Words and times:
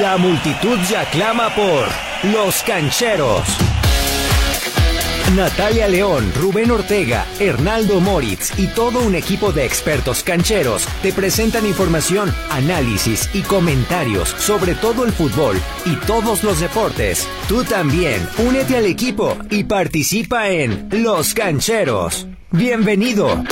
La 0.00 0.16
multitud 0.16 0.76
ya 0.90 1.04
clama 1.10 1.54
por 1.54 1.86
Los 2.32 2.62
Cancheros. 2.64 3.46
Natalia 5.36 5.86
León, 5.86 6.32
Rubén 6.34 6.72
Ortega, 6.72 7.26
Hernaldo 7.38 8.00
Moritz 8.00 8.58
y 8.58 8.66
todo 8.68 9.00
un 9.00 9.14
equipo 9.14 9.52
de 9.52 9.64
expertos 9.64 10.24
cancheros 10.24 10.88
te 11.02 11.12
presentan 11.12 11.66
información, 11.66 12.34
análisis 12.50 13.30
y 13.34 13.42
comentarios 13.42 14.30
sobre 14.30 14.74
todo 14.74 15.04
el 15.04 15.12
fútbol 15.12 15.60
y 15.84 15.94
todos 16.06 16.42
los 16.42 16.60
deportes. 16.60 17.28
Tú 17.48 17.62
también, 17.62 18.26
únete 18.38 18.76
al 18.76 18.86
equipo 18.86 19.36
y 19.50 19.64
participa 19.64 20.48
en 20.48 20.88
Los 20.90 21.34
Cancheros. 21.34 22.26
Bienvenido. 22.50 23.44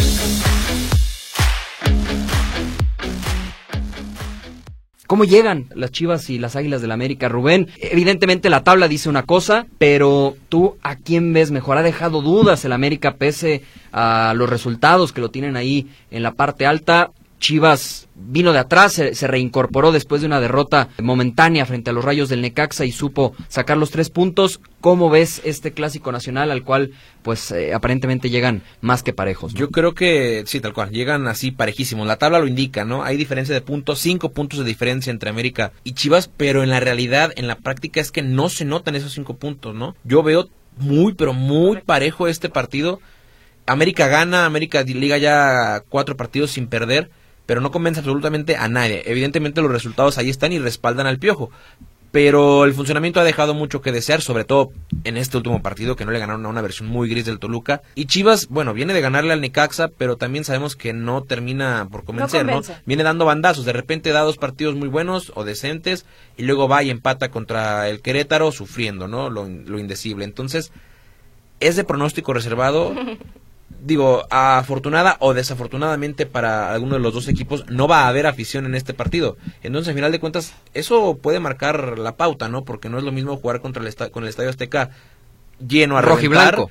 ¿Cómo 5.12 5.24
llegan 5.24 5.66
las 5.74 5.90
Chivas 5.90 6.30
y 6.30 6.38
las 6.38 6.56
Águilas 6.56 6.80
del 6.80 6.88
la 6.88 6.94
América, 6.94 7.28
Rubén? 7.28 7.68
Evidentemente 7.76 8.48
la 8.48 8.64
tabla 8.64 8.88
dice 8.88 9.10
una 9.10 9.24
cosa, 9.24 9.66
pero 9.76 10.36
tú 10.48 10.78
a 10.82 10.96
quién 10.96 11.34
ves 11.34 11.50
mejor? 11.50 11.76
¿Ha 11.76 11.82
dejado 11.82 12.22
dudas 12.22 12.64
el 12.64 12.72
América 12.72 13.16
pese 13.16 13.60
a 13.92 14.32
los 14.34 14.48
resultados 14.48 15.12
que 15.12 15.20
lo 15.20 15.30
tienen 15.30 15.54
ahí 15.54 15.86
en 16.10 16.22
la 16.22 16.32
parte 16.32 16.64
alta? 16.64 17.10
Chivas 17.42 18.08
vino 18.14 18.52
de 18.52 18.60
atrás, 18.60 18.92
se, 18.92 19.26
reincorporó 19.26 19.90
después 19.90 20.20
de 20.20 20.28
una 20.28 20.40
derrota 20.40 20.90
momentánea 21.02 21.66
frente 21.66 21.90
a 21.90 21.92
los 21.92 22.04
Rayos 22.04 22.28
del 22.28 22.40
Necaxa 22.40 22.84
y 22.84 22.92
supo 22.92 23.34
sacar 23.48 23.76
los 23.76 23.90
tres 23.90 24.10
puntos. 24.10 24.60
¿Cómo 24.80 25.10
ves 25.10 25.42
este 25.44 25.72
clásico 25.72 26.12
nacional 26.12 26.52
al 26.52 26.62
cual, 26.62 26.92
pues, 27.22 27.50
eh, 27.50 27.74
aparentemente 27.74 28.30
llegan 28.30 28.62
más 28.80 29.02
que 29.02 29.12
parejos? 29.12 29.54
Yo 29.54 29.70
creo 29.70 29.92
que 29.92 30.44
sí, 30.46 30.60
tal 30.60 30.72
cual, 30.72 30.90
llegan 30.90 31.26
así 31.26 31.50
parejísimos. 31.50 32.06
La 32.06 32.16
tabla 32.16 32.38
lo 32.38 32.46
indica, 32.46 32.84
¿no? 32.84 33.02
Hay 33.02 33.16
diferencia 33.16 33.54
de 33.54 33.60
puntos, 33.60 33.98
cinco 33.98 34.30
puntos 34.30 34.60
de 34.60 34.64
diferencia 34.64 35.10
entre 35.10 35.28
América 35.28 35.72
y 35.82 35.94
Chivas, 35.94 36.30
pero 36.36 36.62
en 36.62 36.70
la 36.70 36.78
realidad, 36.78 37.32
en 37.34 37.48
la 37.48 37.56
práctica 37.56 38.00
es 38.00 38.12
que 38.12 38.22
no 38.22 38.50
se 38.50 38.64
notan 38.64 38.94
esos 38.94 39.14
cinco 39.14 39.34
puntos, 39.34 39.74
¿no? 39.74 39.96
Yo 40.04 40.22
veo 40.22 40.48
muy, 40.78 41.14
pero 41.14 41.32
muy 41.32 41.80
parejo 41.80 42.28
este 42.28 42.48
partido. 42.48 43.00
América 43.66 44.06
gana, 44.06 44.46
América 44.46 44.82
liga 44.82 45.18
ya 45.18 45.82
cuatro 45.88 46.16
partidos 46.16 46.52
sin 46.52 46.68
perder 46.68 47.10
pero 47.46 47.60
no 47.60 47.70
convence 47.70 48.00
absolutamente 48.00 48.56
a 48.56 48.68
nadie. 48.68 49.02
Evidentemente 49.06 49.62
los 49.62 49.70
resultados 49.70 50.18
ahí 50.18 50.30
están 50.30 50.52
y 50.52 50.58
respaldan 50.58 51.06
al 51.06 51.18
Piojo, 51.18 51.50
pero 52.12 52.66
el 52.66 52.74
funcionamiento 52.74 53.20
ha 53.20 53.24
dejado 53.24 53.54
mucho 53.54 53.80
que 53.80 53.90
desear, 53.90 54.20
sobre 54.20 54.44
todo 54.44 54.70
en 55.04 55.16
este 55.16 55.38
último 55.38 55.62
partido 55.62 55.96
que 55.96 56.04
no 56.04 56.12
le 56.12 56.18
ganaron 56.18 56.44
a 56.44 56.50
una 56.50 56.60
versión 56.60 56.88
muy 56.88 57.08
gris 57.08 57.24
del 57.24 57.38
Toluca. 57.38 57.80
Y 57.94 58.04
Chivas, 58.04 58.48
bueno, 58.48 58.74
viene 58.74 58.92
de 58.92 59.00
ganarle 59.00 59.32
al 59.32 59.40
Necaxa, 59.40 59.88
pero 59.88 60.18
también 60.18 60.44
sabemos 60.44 60.76
que 60.76 60.92
no 60.92 61.22
termina 61.22 61.88
por 61.90 62.04
convencer, 62.04 62.44
¿no? 62.44 62.60
Viene 62.84 63.02
dando 63.02 63.24
bandazos, 63.24 63.64
de 63.64 63.72
repente 63.72 64.10
da 64.10 64.20
dos 64.20 64.36
partidos 64.36 64.74
muy 64.74 64.88
buenos 64.88 65.32
o 65.34 65.44
decentes 65.44 66.04
y 66.36 66.42
luego 66.42 66.68
va 66.68 66.82
y 66.82 66.90
empata 66.90 67.30
contra 67.30 67.88
el 67.88 68.02
Querétaro 68.02 68.52
sufriendo, 68.52 69.08
¿no? 69.08 69.30
Lo, 69.30 69.48
lo 69.48 69.78
indecible. 69.78 70.26
Entonces, 70.26 70.70
es 71.60 71.76
de 71.76 71.84
pronóstico 71.84 72.34
reservado. 72.34 72.94
digo, 73.84 74.26
afortunada 74.30 75.16
o 75.20 75.34
desafortunadamente 75.34 76.24
para 76.24 76.72
alguno 76.72 76.94
de 76.94 77.00
los 77.00 77.12
dos 77.12 77.28
equipos, 77.28 77.68
no 77.68 77.88
va 77.88 78.02
a 78.02 78.08
haber 78.08 78.26
afición 78.26 78.64
en 78.64 78.74
este 78.74 78.94
partido. 78.94 79.36
Entonces, 79.62 79.88
al 79.88 79.94
final 79.94 80.12
de 80.12 80.20
cuentas, 80.20 80.54
eso 80.72 81.18
puede 81.20 81.40
marcar 81.40 81.98
la 81.98 82.16
pauta, 82.16 82.48
¿no? 82.48 82.64
Porque 82.64 82.88
no 82.88 82.98
es 82.98 83.04
lo 83.04 83.12
mismo 83.12 83.36
jugar 83.36 83.60
contra 83.60 83.82
el 83.82 84.10
con 84.10 84.22
el 84.22 84.28
Estadio 84.28 84.50
Azteca 84.50 84.90
lleno 85.66 85.98
a 85.98 86.02
rojo 86.02 86.22
y 86.22 86.28
blanco. 86.28 86.70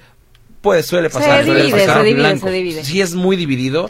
Pues 0.62 0.86
suele 0.86 1.10
pasar. 1.10 1.44
Se 1.44 1.54
divide, 1.54 1.86
se 1.86 2.04
divide, 2.04 2.38
se 2.38 2.52
divide. 2.52 2.84
Sí 2.84 3.02
es 3.02 3.16
muy 3.16 3.36
dividido, 3.36 3.90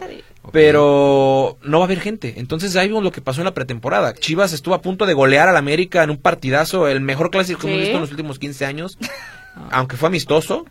pero 0.52 1.58
no 1.62 1.78
va 1.78 1.84
a 1.84 1.86
haber 1.86 2.00
gente. 2.00 2.34
Entonces 2.38 2.74
ahí 2.76 2.88
vimos 2.88 3.04
lo 3.04 3.12
que 3.12 3.20
pasó 3.20 3.42
en 3.42 3.44
la 3.44 3.54
pretemporada. 3.54 4.14
Chivas 4.14 4.52
estuvo 4.52 4.74
a 4.74 4.80
punto 4.80 5.06
de 5.06 5.12
golear 5.12 5.48
al 5.48 5.56
América 5.56 6.02
en 6.02 6.10
un 6.10 6.16
partidazo, 6.16 6.88
el 6.88 7.00
mejor 7.00 7.30
clásico 7.30 7.60
que 7.60 7.68
hemos 7.68 7.80
visto 7.80 7.94
en 7.96 8.00
los 8.00 8.10
últimos 8.10 8.38
15 8.38 8.64
años, 8.64 8.98
aunque 9.70 9.96
fue 9.96 10.08
amistoso 10.08 10.64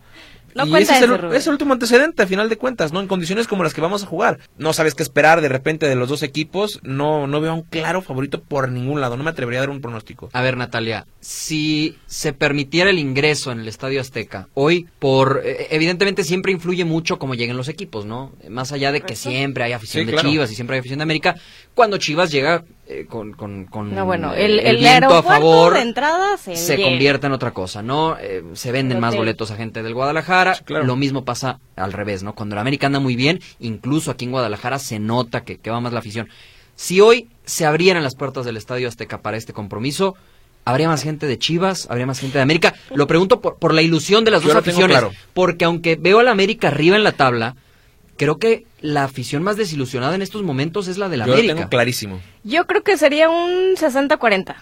y 0.55 0.75
ese 0.77 0.93
es, 0.93 1.47
el, 1.47 1.51
último 1.51 1.73
antecedente, 1.73 2.23
a 2.23 2.27
final 2.27 2.49
de 2.49 2.57
cuentas, 2.57 2.91
¿no? 2.91 2.99
En 2.99 3.07
condiciones 3.07 3.47
como 3.47 3.63
las 3.63 3.73
que 3.73 3.81
vamos 3.81 4.03
a 4.03 4.05
jugar. 4.05 4.39
No 4.57 4.73
sabes 4.73 4.95
qué 4.95 5.03
esperar 5.03 5.41
de 5.41 5.49
repente 5.49 5.87
de 5.87 5.95
los 5.95 6.09
dos 6.09 6.23
equipos. 6.23 6.79
No, 6.83 7.27
no 7.27 7.41
veo 7.41 7.53
un 7.53 7.63
claro 7.63 8.01
favorito 8.01 8.41
por 8.41 8.69
ningún 8.69 9.01
lado. 9.01 9.17
No 9.17 9.23
me 9.23 9.29
atrevería 9.29 9.59
a 9.59 9.63
dar 9.63 9.69
un 9.69 9.81
pronóstico. 9.81 10.29
A 10.33 10.41
ver, 10.41 10.57
Natalia, 10.57 11.05
si 11.19 11.97
se 12.05 12.33
permitiera 12.33 12.89
el 12.89 12.99
ingreso 12.99 13.51
en 13.51 13.59
el 13.59 13.67
Estadio 13.67 14.01
Azteca, 14.01 14.47
hoy, 14.53 14.87
por. 14.99 15.41
Eh, 15.43 15.67
evidentemente 15.71 16.23
siempre 16.23 16.51
influye 16.51 16.85
mucho 16.85 17.19
cómo 17.19 17.35
lleguen 17.35 17.57
los 17.57 17.67
equipos, 17.67 18.05
¿no? 18.05 18.31
Más 18.49 18.71
allá 18.71 18.91
de 18.91 19.01
que 19.01 19.15
siempre 19.15 19.63
hay 19.63 19.73
afición 19.73 20.05
de 20.05 20.15
Chivas 20.15 20.51
y 20.51 20.55
siempre 20.55 20.75
hay 20.75 20.79
afición 20.79 20.99
de 20.99 21.03
América. 21.03 21.35
Cuando 21.73 21.97
Chivas 21.97 22.31
llega 22.31 22.63
eh, 22.93 23.05
con, 23.07 23.31
con, 23.33 23.95
no, 23.95 24.05
bueno, 24.05 24.33
el, 24.33 24.59
el, 24.59 24.85
a 24.85 25.23
favor 25.23 25.75
de 25.75 25.81
entrada 25.81 26.35
se, 26.35 26.81
convierte 26.81 27.27
en 27.27 27.31
otra 27.31 27.51
cosa, 27.51 27.81
¿no? 27.81 28.17
Eh, 28.19 28.43
se 28.53 28.73
venden 28.73 28.99
más 28.99 29.15
boletos 29.15 29.49
a 29.49 29.55
gente 29.55 29.81
del 29.81 29.93
Guadalajara. 29.93 30.57
Lo 30.67 30.97
mismo 30.97 31.23
pasa 31.23 31.59
al 31.77 31.93
revés, 31.93 32.21
¿no? 32.21 32.35
Cuando 32.35 32.55
el 32.55 32.59
América 32.59 32.87
anda 32.87 32.99
muy 32.99 33.15
bien, 33.15 33.39
incluso 33.61 34.11
aquí 34.11 34.25
en 34.25 34.31
Guadalajara 34.31 34.77
se 34.77 34.99
nota 34.99 35.45
que, 35.45 35.57
que 35.57 35.69
va 35.69 35.79
más 35.79 35.93
la 35.93 35.99
afición. 35.99 36.27
Si 36.75 36.99
hoy 36.99 37.29
se 37.45 37.65
abrieran 37.65 38.03
las 38.03 38.15
puertas 38.15 38.45
del 38.45 38.57
Estadio 38.57 38.89
Azteca 38.89 39.21
para 39.21 39.37
este 39.37 39.53
compromiso, 39.53 40.15
habría 40.65 40.89
más 40.89 41.01
gente 41.01 41.27
de 41.27 41.39
Chivas, 41.39 41.87
habría 41.89 42.05
más 42.05 42.19
gente 42.19 42.39
de 42.39 42.43
América. 42.43 42.73
Lo 42.93 43.07
pregunto 43.07 43.39
por, 43.39 43.57
por 43.57 43.73
la 43.73 43.81
ilusión 43.81 44.25
de 44.25 44.31
las 44.31 44.43
dos 44.43 44.55
aficiones, 44.55 44.99
porque 45.33 45.63
aunque 45.63 45.95
veo 45.95 46.19
al 46.19 46.27
América 46.27 46.67
arriba 46.67 46.97
en 46.97 47.05
la 47.05 47.13
tabla, 47.13 47.55
creo 48.21 48.37
que 48.37 48.65
la 48.81 49.03
afición 49.03 49.41
más 49.41 49.57
desilusionada 49.57 50.13
en 50.13 50.21
estos 50.21 50.43
momentos 50.43 50.87
es 50.87 50.99
la 50.99 51.09
de 51.09 51.17
la 51.17 51.25
Yo 51.25 51.33
América. 51.33 51.53
Lo 51.53 51.57
tengo 51.57 51.69
clarísimo. 51.69 52.21
Yo 52.43 52.67
creo 52.67 52.83
que 52.83 52.95
sería 52.95 53.31
un 53.31 53.75
60-40. 53.75 54.55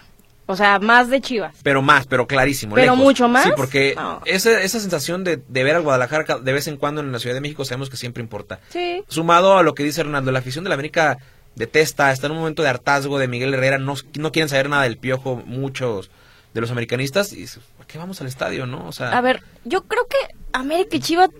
O 0.46 0.56
sea, 0.56 0.78
más 0.78 1.10
de 1.10 1.20
Chivas. 1.20 1.54
Pero 1.62 1.82
más, 1.82 2.06
pero 2.06 2.26
clarísimo. 2.26 2.74
Pero 2.74 2.96
mucho 2.96 3.28
más. 3.28 3.44
Sí, 3.44 3.50
porque 3.54 3.94
esa, 4.24 4.62
esa 4.62 4.80
sensación 4.80 5.24
de, 5.24 5.36
ver 5.36 5.76
al 5.76 5.82
Guadalajara 5.82 6.38
de 6.38 6.52
vez 6.52 6.68
en 6.68 6.78
cuando 6.78 7.02
en 7.02 7.12
la 7.12 7.18
Ciudad 7.18 7.34
de 7.34 7.42
México 7.42 7.64
sabemos 7.66 7.90
que 7.90 7.98
siempre 7.98 8.22
importa. 8.22 8.60
Sí. 8.70 9.04
Sumado 9.08 9.58
a 9.58 9.62
lo 9.62 9.74
que 9.74 9.84
dice 9.84 10.00
Hernando, 10.00 10.32
la 10.32 10.38
afición 10.38 10.64
de 10.64 10.70
la 10.70 10.74
América 10.74 11.18
detesta, 11.54 12.10
está 12.12 12.28
en 12.28 12.32
un 12.32 12.38
momento 12.38 12.62
de 12.62 12.68
hartazgo 12.70 13.18
de 13.18 13.28
Miguel 13.28 13.52
Herrera, 13.52 13.76
no, 13.78 13.94
no 14.18 14.32
quieren 14.32 14.48
saber 14.48 14.70
nada 14.70 14.84
del 14.84 14.96
piojo 14.96 15.42
muchos 15.44 16.10
de 16.54 16.60
los 16.60 16.70
americanistas 16.70 17.32
y 17.32 17.46
¿por 17.76 17.86
qué 17.86 17.98
vamos 17.98 18.20
al 18.20 18.26
estadio, 18.26 18.66
no? 18.66 18.86
O 18.88 18.92
sea, 18.92 19.16
a 19.16 19.20
ver, 19.20 19.42
yo 19.64 19.82
creo 19.84 20.06
que 20.06 20.16
América 20.52 20.96
y 20.96 21.00
Chivas 21.00 21.30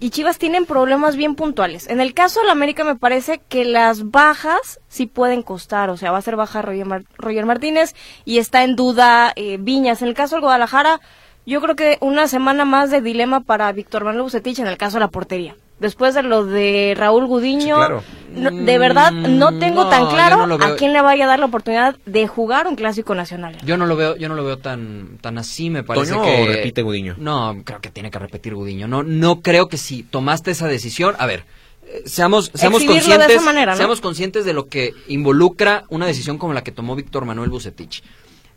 y 0.00 0.10
Chivas 0.10 0.38
tienen 0.38 0.66
problemas 0.66 1.16
bien 1.16 1.34
puntuales. 1.34 1.88
En 1.88 2.00
el 2.00 2.14
caso 2.14 2.40
de 2.40 2.46
la 2.46 2.52
América 2.52 2.84
me 2.84 2.96
parece 2.96 3.40
que 3.48 3.64
las 3.64 4.10
bajas 4.10 4.80
sí 4.88 5.06
pueden 5.06 5.42
costar, 5.42 5.90
o 5.90 5.96
sea, 5.96 6.10
va 6.10 6.18
a 6.18 6.22
ser 6.22 6.36
baja 6.36 6.62
Roger, 6.62 7.46
Martínez 7.46 7.94
y 8.24 8.38
está 8.38 8.64
en 8.64 8.76
duda 8.76 9.32
eh, 9.36 9.56
Viñas. 9.58 10.02
En 10.02 10.08
el 10.08 10.14
caso 10.14 10.36
del 10.36 10.42
Guadalajara, 10.42 11.00
yo 11.46 11.60
creo 11.60 11.76
que 11.76 11.98
una 12.00 12.28
semana 12.28 12.64
más 12.64 12.90
de 12.90 13.00
dilema 13.00 13.40
para 13.40 13.72
Víctor 13.72 14.04
Manuel 14.04 14.22
Bucetich 14.22 14.58
en 14.58 14.66
el 14.66 14.78
caso 14.78 14.96
de 14.96 15.00
la 15.00 15.08
portería 15.08 15.56
después 15.80 16.14
de 16.14 16.22
lo 16.22 16.44
de 16.46 16.94
Raúl 16.96 17.26
Gudiño, 17.26 18.02
de 18.34 18.78
verdad 18.78 19.12
no 19.12 19.52
mm, 19.52 19.58
tengo 19.58 19.88
tan 19.88 20.06
claro 20.08 20.42
a 20.60 20.76
quién 20.76 20.92
le 20.92 21.02
vaya 21.02 21.24
a 21.24 21.28
dar 21.28 21.38
la 21.38 21.46
oportunidad 21.46 21.96
de 22.06 22.26
jugar 22.26 22.66
un 22.66 22.76
clásico 22.76 23.14
nacional. 23.14 23.56
Yo 23.64 23.76
no 23.76 23.86
lo 23.86 23.96
veo, 23.96 24.16
yo 24.16 24.28
no 24.28 24.34
lo 24.34 24.44
veo 24.44 24.58
tan 24.58 25.18
tan 25.20 25.38
así, 25.38 25.70
me 25.70 25.82
parece 25.82 26.14
que 26.14 26.46
repite 26.46 26.82
Gudiño. 26.82 27.14
No, 27.18 27.56
creo 27.64 27.80
que 27.80 27.90
tiene 27.90 28.10
que 28.10 28.18
repetir 28.18 28.54
Gudiño. 28.54 28.88
No 28.88 29.02
no 29.02 29.40
creo 29.40 29.68
que 29.68 29.76
si 29.76 30.02
tomaste 30.02 30.52
esa 30.52 30.68
decisión, 30.68 31.14
a 31.18 31.26
ver, 31.26 31.44
eh, 31.86 32.02
seamos 32.06 32.50
seamos 32.54 32.84
conscientes, 32.84 33.42
seamos 33.76 34.00
conscientes 34.00 34.44
de 34.44 34.52
lo 34.52 34.68
que 34.68 34.94
involucra 35.08 35.84
una 35.88 36.06
decisión 36.06 36.38
como 36.38 36.54
la 36.54 36.62
que 36.62 36.72
tomó 36.72 36.94
Víctor 36.96 37.24
Manuel 37.24 37.50
Bucetich. 37.50 38.02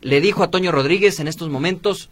Le 0.01 0.21
dijo 0.21 0.43
a 0.43 0.51
Toño 0.51 0.71
Rodríguez 0.71 1.19
en 1.19 1.27
estos 1.27 1.49
momentos, 1.49 2.09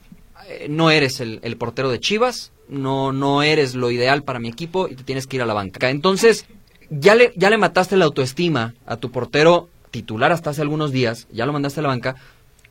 no 0.69 0.91
eres 0.91 1.19
el, 1.19 1.39
el 1.43 1.57
portero 1.57 1.89
de 1.89 1.99
Chivas, 1.99 2.51
no, 2.67 3.11
no 3.11 3.43
eres 3.43 3.75
lo 3.75 3.91
ideal 3.91 4.23
para 4.23 4.39
mi 4.39 4.49
equipo 4.49 4.87
y 4.87 4.95
te 4.95 5.03
tienes 5.03 5.27
que 5.27 5.37
ir 5.37 5.41
a 5.41 5.45
la 5.45 5.53
banca. 5.53 5.89
Entonces, 5.89 6.45
ya 6.89 7.15
le, 7.15 7.33
ya 7.35 7.49
le 7.49 7.57
mataste 7.57 7.97
la 7.97 8.05
autoestima 8.05 8.73
a 8.85 8.97
tu 8.97 9.11
portero 9.11 9.69
titular 9.91 10.31
hasta 10.31 10.49
hace 10.49 10.61
algunos 10.61 10.91
días, 10.91 11.27
ya 11.31 11.45
lo 11.45 11.53
mandaste 11.53 11.79
a 11.79 11.83
la 11.83 11.89
banca. 11.89 12.15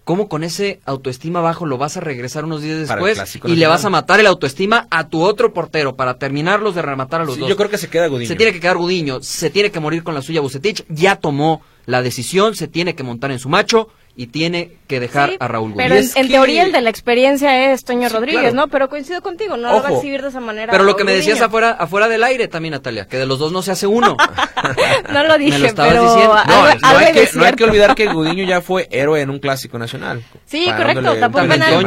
¿Cómo 0.05 0.29
con 0.29 0.45
ese 0.45 0.81
autoestima 0.85 1.41
bajo 1.41 1.65
lo 1.65 1.79
vas 1.79 1.97
a 1.97 2.01
regresar 2.01 2.45
unos 2.45 2.61
días 2.61 2.81
después 2.81 3.39
y 3.47 3.57
le 3.57 3.67
vas 3.67 3.87
a 3.87 3.91
matar 3.91 4.21
el 4.21 4.27
autoestima 4.27 4.87
a 4.91 5.09
tu 5.09 5.23
otro 5.23 5.55
portero 5.55 5.97
para 5.97 6.19
terminarlos 6.19 6.75
de 6.75 6.83
rematar 6.83 7.23
a 7.23 7.25
los 7.25 7.39
dos? 7.39 7.49
Yo 7.49 7.57
creo 7.57 7.71
que 7.71 7.79
se 7.79 7.89
queda 7.89 8.09
Gudiño. 8.09 8.29
Se 8.29 8.37
tiene 8.37 8.53
que 8.53 8.61
quedar 8.61 8.77
Gudiño, 8.77 9.23
se 9.23 9.49
tiene 9.49 9.71
que 9.71 9.81
morir 9.81 10.05
con 10.05 10.15
la 10.15 10.21
suya 10.21 10.43
Bucetich, 10.43 10.85
ya 10.91 11.17
tomó 11.17 11.63
la 11.87 12.03
decisión, 12.03 12.55
se 12.55 12.69
tiene 12.69 12.95
que 12.95 13.03
montar 13.03 13.31
en 13.31 13.39
su 13.39 13.49
macho 13.49 13.89
y 14.17 14.29
tiene 14.29 14.77
que 14.87 15.01
dejar 15.01 15.33
a 15.41 15.49
Raúl 15.49 15.75
Pero 15.77 15.97
en, 15.97 16.29
teoría 16.29 16.63
el 16.63 16.71
de 16.71 16.81
la 16.81 16.91
experiencia 16.91 17.73
es 17.73 17.85
Toño 17.85 18.09
Rodríguez, 18.09 18.55
¿no? 18.55 18.69
Pero 18.69 18.89
coincido 18.89 19.21
contigo, 19.23 19.57
no 19.57 19.73
lo 19.73 19.83
va 19.83 19.89
a 19.89 19.93
exhibir 19.95 20.23
de 20.23 20.29
esa 20.29 20.41
manera. 20.41 20.71
Pero 20.71 20.85
lo 20.85 20.95
que 20.95 21.03
me 21.03 21.13
decías 21.13 21.41
afuera, 21.41 21.71
afuera 21.71 22.09
del 22.09 22.23
aire 22.23 22.47
también, 22.47 22.73
Natalia, 22.73 23.07
que 23.09 23.17
de 23.17 23.27
los 23.27 23.41
dos 23.41 23.51
no 23.51 23.63
se 23.63 23.73
hace 23.73 23.89
uno. 23.89 24.17
no 25.13 25.25
lo 25.25 25.37
dije, 25.37 25.59
me 25.59 25.69
lo 25.69 25.75
pero 25.75 26.03
diciendo. 26.03 26.35
No, 26.47 26.65
hay 26.65 27.13
que, 27.13 27.29
no, 27.35 27.45
hay 27.45 27.53
que, 27.55 27.65
olvidar 27.65 27.95
que 27.97 28.07
Gudiño 28.07 28.45
ya 28.45 28.61
fue 28.61 28.89
héroe 28.91 29.21
en 29.21 29.31
un 29.31 29.41
clásico 29.41 29.79
nacional. 29.79 30.23
Sí, 30.47 30.67
correcto, 30.67 31.17
tapó 31.17 31.39
penal. 31.39 31.85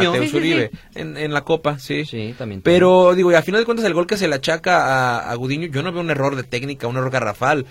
en, 0.96 1.18
en, 1.18 1.34
la 1.34 1.42
Copa, 1.42 1.80
sí. 1.80 2.04
Sí, 2.04 2.36
también. 2.38 2.62
Pero, 2.62 3.16
digo, 3.16 3.32
y 3.32 3.36
a 3.36 3.42
final 3.42 3.62
de 3.62 3.66
cuentas 3.66 3.86
el 3.86 3.94
gol 3.94 4.06
que 4.06 4.18
se 4.18 4.28
le 4.28 4.36
achaca 4.36 4.86
a, 4.86 5.32
a 5.32 5.36
Gudiño, 5.36 5.68
yo 5.68 5.82
no 5.82 5.94
veo 5.94 6.02
un 6.02 6.12
error 6.12 6.36
de 6.36 6.44
técnica, 6.44 6.88
un 6.88 6.98
error 6.98 7.12
garrafal 7.12 7.66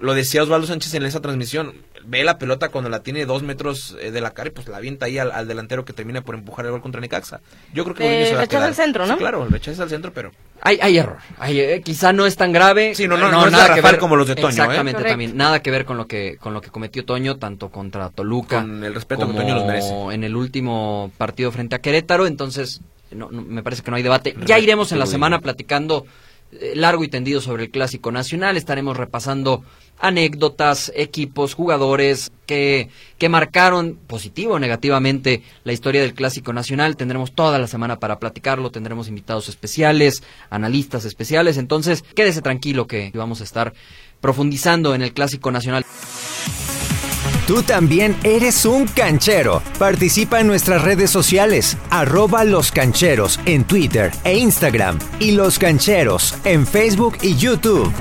lo 0.00 0.14
decía 0.14 0.42
Osvaldo 0.42 0.66
Sánchez 0.66 0.94
en 0.94 1.04
esa 1.04 1.20
transmisión, 1.20 1.74
ve 2.04 2.24
la 2.24 2.38
pelota 2.38 2.70
cuando 2.70 2.88
la 2.90 3.02
tiene 3.02 3.26
dos 3.26 3.42
metros 3.42 3.96
eh, 4.00 4.10
de 4.10 4.20
la 4.20 4.30
cara 4.30 4.48
y 4.48 4.52
pues 4.52 4.66
la 4.68 4.78
avienta 4.78 5.06
ahí 5.06 5.18
al, 5.18 5.46
delantero 5.46 5.84
que 5.84 5.92
termina 5.92 6.22
por 6.22 6.34
empujar 6.34 6.64
el 6.64 6.72
gol 6.72 6.80
contra 6.80 7.00
Necaxa. 7.00 7.40
Yo 7.72 7.84
creo 7.84 7.96
que 7.96 8.30
eh, 8.30 8.34
rechaza 8.34 8.66
al 8.66 8.74
centro, 8.74 9.06
¿no? 9.06 9.16
claro, 9.16 9.46
rechaza 9.48 9.82
al 9.82 9.90
centro, 9.90 10.12
pero 10.12 10.32
hay, 10.62 10.78
hay 10.80 10.98
error. 10.98 11.18
Hay, 11.38 11.60
eh, 11.60 11.82
quizá 11.82 12.12
no 12.12 12.26
es 12.26 12.36
tan 12.36 12.52
grave. 12.52 12.94
Sí, 12.94 13.06
no, 13.06 13.16
no, 13.16 13.30
no, 13.30 13.48
nada 13.50 13.74
que 13.74 13.80
ver 13.80 13.98
como 13.98 14.16
los 14.16 14.28
de 14.28 14.36
Toño. 14.36 14.48
Exactamente, 14.48 15.02
también 15.02 15.36
nada 15.36 15.60
que 15.60 15.70
ver 15.70 15.84
con 15.84 15.96
lo 15.96 16.06
que 16.06 16.36
con 16.38 16.54
lo 16.54 16.60
que 16.60 16.70
cometió 16.70 17.04
Toño 17.04 17.36
tanto 17.36 17.68
contra 17.70 18.10
Toluca, 18.10 18.62
con 18.62 18.82
el 18.82 18.94
respeto 18.94 19.22
como 19.22 19.34
que 19.34 19.40
Toño 19.40 19.54
los 19.54 19.66
merece. 19.66 19.94
en 20.12 20.24
el 20.24 20.36
último 20.36 21.12
partido 21.18 21.52
frente 21.52 21.76
a 21.76 21.80
Querétaro. 21.80 22.26
Entonces, 22.26 22.80
no, 23.10 23.28
me 23.28 23.62
parece 23.62 23.82
que 23.82 23.90
no 23.90 23.96
hay 23.96 24.02
debate. 24.02 24.34
Ya 24.46 24.58
iremos 24.58 24.92
en 24.92 24.98
la 24.98 25.06
semana 25.06 25.40
platicando 25.40 26.06
eh, 26.06 26.10
largo 26.74 27.04
y 27.04 27.08
tendido 27.08 27.40
sobre 27.40 27.64
el 27.64 27.70
Clásico 27.70 28.10
Nacional. 28.12 28.56
Estaremos 28.56 28.96
repasando 28.96 29.62
anécdotas, 29.98 30.90
equipos, 30.96 31.54
jugadores 31.54 32.32
que, 32.46 32.88
que 33.18 33.28
marcaron 33.28 33.98
positivo 34.06 34.54
o 34.54 34.58
negativamente 34.58 35.42
la 35.64 35.72
historia 35.72 36.00
del 36.00 36.14
Clásico 36.14 36.52
Nacional. 36.52 36.96
Tendremos 36.96 37.32
toda 37.32 37.58
la 37.58 37.66
semana 37.66 38.00
para 38.00 38.18
platicarlo, 38.18 38.70
tendremos 38.70 39.08
invitados 39.08 39.48
especiales, 39.48 40.22
analistas 40.48 41.04
especiales. 41.04 41.58
Entonces, 41.58 42.02
quédese 42.14 42.42
tranquilo 42.42 42.86
que 42.86 43.12
vamos 43.14 43.40
a 43.40 43.44
estar 43.44 43.74
profundizando 44.20 44.94
en 44.94 45.02
el 45.02 45.12
Clásico 45.12 45.50
Nacional. 45.50 45.84
Tú 47.50 47.64
también 47.64 48.16
eres 48.22 48.64
un 48.64 48.86
canchero. 48.86 49.60
Participa 49.76 50.38
en 50.38 50.46
nuestras 50.46 50.84
redes 50.84 51.10
sociales, 51.10 51.76
arroba 51.90 52.44
los 52.44 52.70
cancheros 52.70 53.40
en 53.44 53.64
Twitter 53.64 54.12
e 54.22 54.38
Instagram 54.38 55.00
y 55.18 55.32
los 55.32 55.58
cancheros 55.58 56.36
en 56.44 56.64
Facebook 56.64 57.18
y 57.22 57.34
YouTube. 57.34 57.92